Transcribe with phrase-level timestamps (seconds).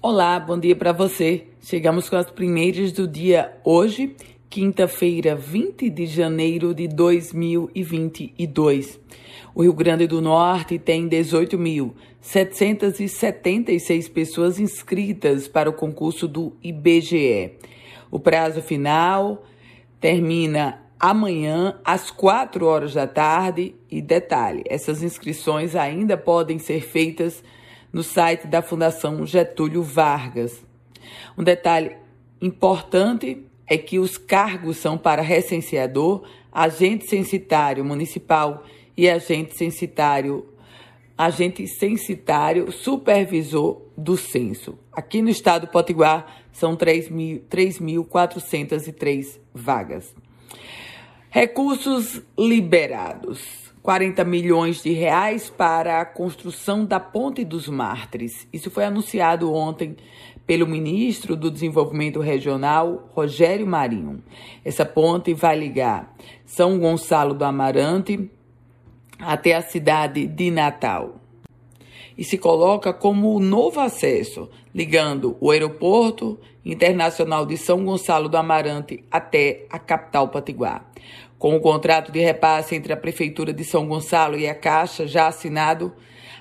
[0.00, 1.48] Olá, bom dia para você.
[1.60, 4.14] Chegamos com as primeiras do dia hoje,
[4.48, 9.00] quinta-feira, 20 de janeiro de 2022.
[9.52, 17.54] O Rio Grande do Norte tem 18.776 pessoas inscritas para o concurso do IBGE.
[18.08, 19.42] O prazo final
[20.00, 27.42] termina amanhã às 4 horas da tarde e detalhe, essas inscrições ainda podem ser feitas
[27.92, 30.64] no site da Fundação Getúlio Vargas.
[31.36, 31.96] Um detalhe
[32.40, 36.22] importante é que os cargos são para recenseador,
[36.52, 38.64] agente censitário municipal
[38.96, 40.46] e agente censitário
[41.18, 44.78] agente censitário supervisor do censo.
[44.92, 50.14] Aqui no estado do Potiguar são 3.403 vagas.
[51.28, 53.67] Recursos liberados.
[53.88, 58.46] 40 milhões de reais para a construção da Ponte dos Mártires.
[58.52, 59.96] Isso foi anunciado ontem
[60.46, 64.22] pelo ministro do Desenvolvimento Regional, Rogério Marinho.
[64.62, 66.14] Essa ponte vai ligar
[66.44, 68.30] São Gonçalo do Amarante
[69.18, 71.14] até a cidade de Natal.
[72.18, 78.36] E se coloca como o novo acesso, ligando o aeroporto internacional de São Gonçalo do
[78.36, 80.84] Amarante até a capital Patiguar.
[81.38, 85.28] Com o contrato de repasse entre a Prefeitura de São Gonçalo e a Caixa já
[85.28, 85.92] assinado,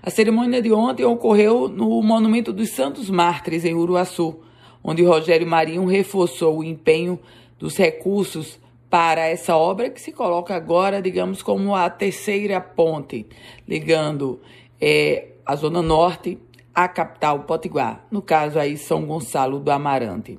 [0.01, 4.39] a cerimônia de ontem ocorreu no Monumento dos Santos Mártires, em Uruaçu,
[4.83, 7.19] onde Rogério Marinho reforçou o empenho
[7.59, 13.27] dos recursos para essa obra que se coloca agora, digamos, como a terceira ponte,
[13.67, 14.39] ligando
[14.79, 16.37] é, a Zona Norte
[16.75, 20.37] à capital Potiguar, no caso aí São Gonçalo do Amarante.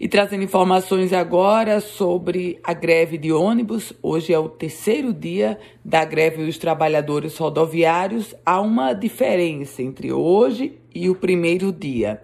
[0.00, 3.92] E trazendo informações agora sobre a greve de ônibus.
[4.02, 8.34] Hoje é o terceiro dia da greve dos trabalhadores rodoviários.
[8.44, 12.20] Há uma diferença entre hoje e o primeiro dia.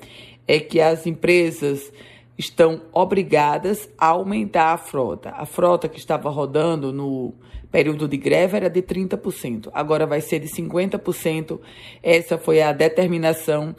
[0.48, 1.92] É que as empresas
[2.38, 5.30] estão obrigadas a aumentar a frota.
[5.30, 7.34] A frota que estava rodando no
[7.70, 11.58] período de greve era de 30%, agora vai ser de 50%.
[12.02, 13.74] Essa foi a determinação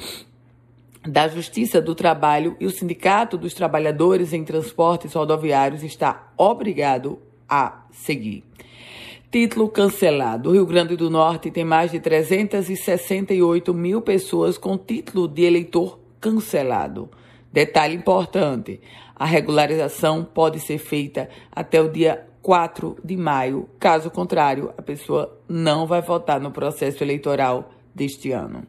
[1.08, 7.86] da Justiça do Trabalho e o Sindicato dos Trabalhadores em Transportes Rodoviários está obrigado a
[7.92, 8.44] seguir.
[9.30, 10.50] Título cancelado.
[10.50, 16.00] O Rio Grande do Norte tem mais de 368 mil pessoas com título de eleitor
[16.22, 17.10] cancelado.
[17.54, 18.82] Detalhe importante:
[19.16, 23.70] a regularização pode ser feita até o dia 4 de maio.
[23.80, 28.64] Caso contrário, a pessoa não vai votar no processo eleitoral deste ano.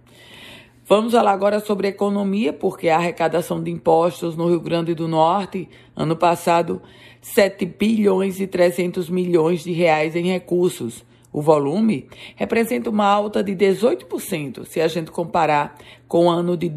[0.86, 5.66] Vamos falar agora sobre economia, porque a arrecadação de impostos no Rio Grande do Norte,
[5.96, 6.82] ano passado,
[7.22, 11.02] 7 bilhões e 300 milhões de reais em recursos.
[11.32, 12.06] O volume
[12.36, 16.68] representa uma alta de 18% se a gente comparar com o ano de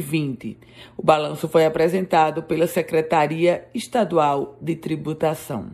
[0.00, 0.58] 2020.
[0.96, 5.70] O balanço foi apresentado pela Secretaria Estadual de Tributação.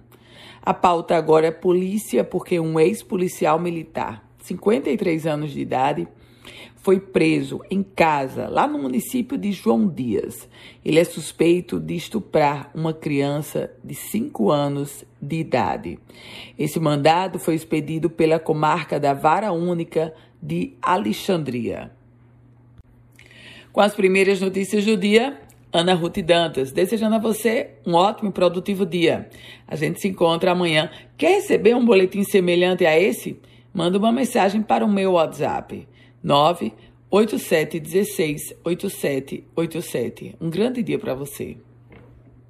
[0.63, 6.07] A pauta agora é polícia, porque um ex-policial militar, 53 anos de idade,
[6.77, 10.49] foi preso em casa, lá no município de João Dias.
[10.85, 15.99] Ele é suspeito de estuprar uma criança de 5 anos de idade.
[16.59, 21.91] Esse mandado foi expedido pela comarca da Vara Única de Alexandria.
[23.73, 25.41] Com as primeiras notícias do dia,
[25.73, 29.31] Ana Ruth Dantas, desejando a você um ótimo e produtivo dia.
[29.67, 30.91] A gente se encontra amanhã.
[31.17, 33.39] Quer receber um boletim semelhante a esse?
[33.73, 35.87] Manda uma mensagem para o meu WhatsApp
[36.25, 40.35] 98716 8787.
[40.41, 41.57] Um grande dia para você.